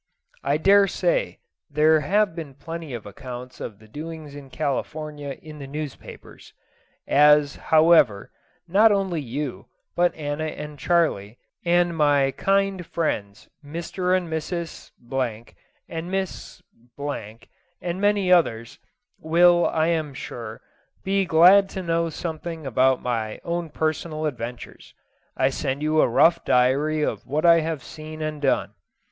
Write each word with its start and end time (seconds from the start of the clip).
I 0.43 0.57
dare 0.57 0.87
say 0.87 1.37
there 1.69 1.99
have 1.99 2.35
been 2.35 2.55
plenty 2.55 2.91
of 2.95 3.05
accounts 3.05 3.61
of 3.61 3.77
the 3.77 3.87
doings 3.87 4.33
in 4.33 4.49
California 4.49 5.37
in 5.43 5.59
the 5.59 5.67
newspapers. 5.67 6.53
As, 7.07 7.57
however, 7.57 8.31
not 8.67 8.91
only 8.91 9.21
you, 9.21 9.67
but 9.95 10.15
Anna 10.15 10.45
and 10.45 10.79
Charley, 10.79 11.37
and 11.63 11.95
my 11.95 12.31
kind 12.31 12.83
friends 12.83 13.47
Mr. 13.63 14.17
and 14.17 14.27
Mrs. 14.27 14.89
and 15.87 16.09
Miss, 16.09 16.63
and 17.79 18.01
many 18.01 18.31
others, 18.31 18.79
will, 19.19 19.67
I 19.67 19.85
am 19.89 20.15
sure, 20.15 20.61
be 21.03 21.25
glad 21.25 21.69
to 21.69 21.83
know 21.83 22.09
something 22.09 22.65
about 22.65 23.03
my 23.03 23.39
own 23.43 23.69
personal 23.69 24.25
adventures, 24.25 24.95
I 25.37 25.49
send 25.49 25.83
you 25.83 26.01
a 26.01 26.07
rough 26.09 26.43
diary 26.43 27.03
of 27.03 27.27
what 27.27 27.45
I 27.45 27.59
have 27.59 27.83
seen 27.83 28.23
and 28.23 28.41
done. 28.41 28.71